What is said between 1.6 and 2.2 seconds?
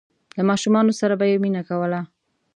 کوله.